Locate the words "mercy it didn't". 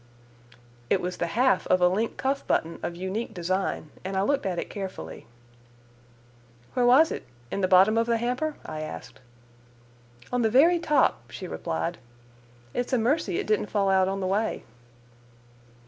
12.97-13.67